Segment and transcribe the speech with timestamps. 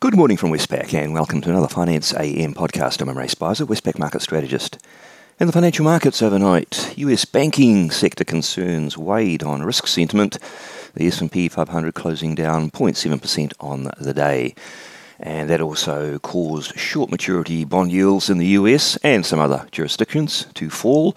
[0.00, 3.02] Good morning from Westpac and welcome to another Finance AM podcast.
[3.02, 4.78] I'm Imre Speizer, Westpac market strategist.
[5.40, 10.38] In the financial markets overnight, US banking sector concerns weighed on risk sentiment.
[10.94, 14.54] The S&P 500 closing down 0.7% on the day.
[15.18, 20.46] And that also caused short maturity bond yields in the US and some other jurisdictions
[20.54, 21.16] to fall,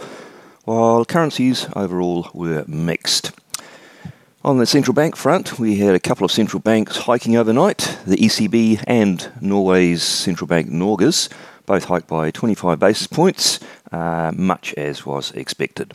[0.64, 3.32] while currencies overall were mixed.
[4.44, 8.00] On the central bank front, we had a couple of central banks hiking overnight.
[8.08, 11.30] The ECB and Norway's central bank Norges
[11.68, 13.60] both hiked by 25 basis points,
[13.92, 15.94] uh, much as was expected.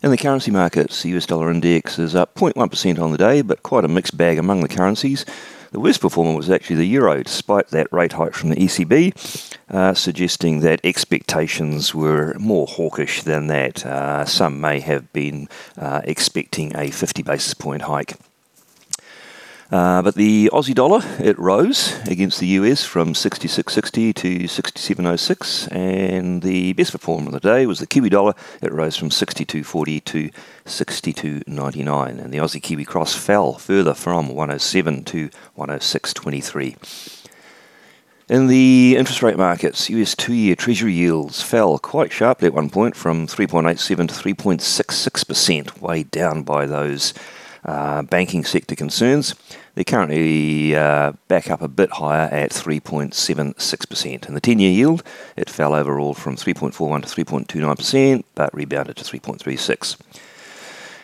[0.00, 3.64] In the currency markets, the US dollar index is up 0.1% on the day, but
[3.64, 5.26] quite a mixed bag among the currencies.
[5.74, 9.92] The worst performer was actually the euro, despite that rate hike from the ECB, uh,
[9.92, 13.84] suggesting that expectations were more hawkish than that.
[13.84, 18.14] Uh, some may have been uh, expecting a 50 basis point hike.
[19.70, 26.42] Uh, but the Aussie dollar, it rose against the US from 66.60 to 67.06, and
[26.42, 28.34] the best performer of the day was the Kiwi dollar.
[28.60, 30.30] It rose from 62.40 to
[30.66, 37.24] 62.99, and the Aussie Kiwi cross fell further from 107 to 106.23.
[38.26, 42.70] In the interest rate markets, US two year Treasury yields fell quite sharply at one
[42.70, 47.12] point from 3.87 to 3.66%, weighed down by those
[47.64, 49.34] uh, banking sector concerns.
[49.74, 54.26] They're currently uh, back up a bit higher at 3.76%.
[54.26, 55.02] And the 10 year yield,
[55.36, 59.96] it fell overall from 3.41 to 3.29%, but rebounded to 3.36.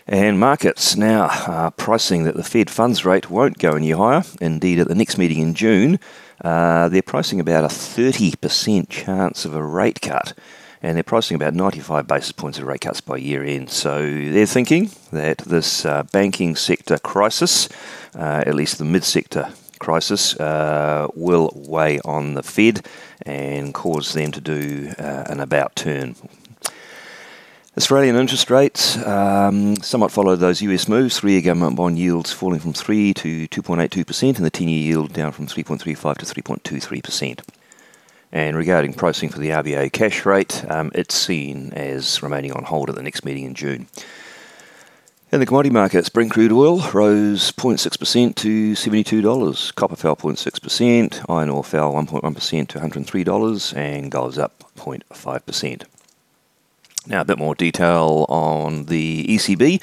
[0.07, 4.25] And markets now are pricing that the Fed funds rate won't go any higher.
[4.41, 6.01] Indeed, at the next meeting in June,
[6.45, 10.35] uh, they're pricing about a 30% chance of a rate cut
[10.83, 13.71] and they're pricing about 95 basis points of rate cuts by year end.
[13.71, 17.69] So they're thinking that this uh, banking sector crisis,
[18.15, 22.87] uh, at least the mid sector crisis, uh, will weigh on the Fed
[23.23, 26.17] and cause them to do uh, an about turn.
[27.77, 31.19] Australian interest rates um, somewhat followed those US moves.
[31.19, 35.13] Three year government bond yields falling from 3 to 2.82%, and the 10 year yield
[35.13, 37.60] down from 3.35 to 3.23%.
[38.33, 42.89] And regarding pricing for the RBA cash rate, um, it's seen as remaining on hold
[42.89, 43.89] at the next meeting in June.
[45.33, 49.75] In the commodity markets, Brent crude oil rose 0.6% to $72.
[49.77, 55.85] Copper fell 0.6%, iron ore fell 1.1% to $103, and gold's up 0.5%.
[57.07, 59.83] Now, a bit more detail on the ECB.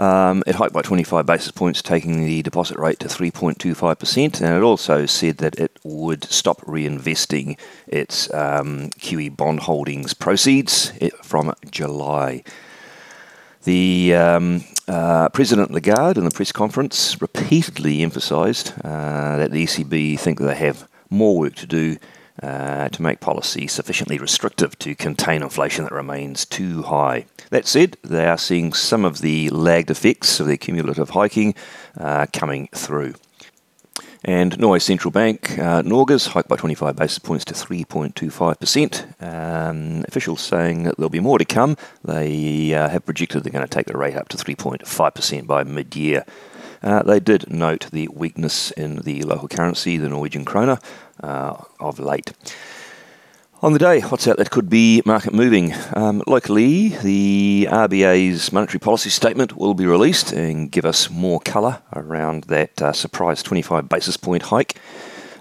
[0.00, 4.62] Um, it hiked by 25 basis points, taking the deposit rate to 3.25%, and it
[4.62, 11.52] also said that it would stop reinvesting its um, QE bond holdings proceeds eh, from
[11.70, 12.42] July.
[13.64, 20.18] The um, uh, President Lagarde in the press conference repeatedly emphasised uh, that the ECB
[20.18, 21.98] think that they have more work to do
[22.42, 27.26] uh, to make policy sufficiently restrictive to contain inflation that remains too high.
[27.50, 31.54] That said, they are seeing some of the lagged effects of their cumulative hiking
[31.98, 33.14] uh, coming through.
[34.22, 39.22] And Norway Central Bank, uh, Norges, hiked by 25 basis points to 3.25%.
[39.22, 41.76] Um, officials saying that there'll be more to come.
[42.04, 45.96] They uh, have projected they're going to take the rate up to 3.5% by mid
[45.96, 46.26] year.
[46.82, 50.78] Uh, they did note the weakness in the local currency, the Norwegian kroner,
[51.22, 52.32] uh, of late.
[53.62, 55.74] On the day, what's out that could be market moving?
[55.92, 61.82] Um, locally, the RBA's monetary policy statement will be released and give us more colour
[61.94, 64.76] around that uh, surprise 25 basis point hike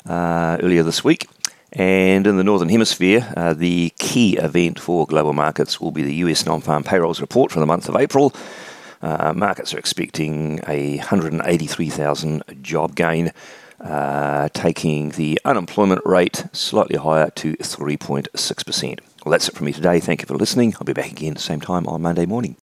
[0.06, 1.30] uh, earlier this week.
[1.72, 6.16] And in the Northern Hemisphere, uh, the key event for global markets will be the
[6.16, 8.34] US non farm payrolls report for the month of April.
[9.02, 13.32] Uh, markets are expecting a 183,000 job gain
[13.82, 19.00] uh, taking the unemployment rate slightly higher to 3.6%.
[19.24, 20.00] Well, that's it from me today.
[20.00, 20.76] Thank you for listening.
[20.76, 22.58] I'll be back again at the same time on Monday morning.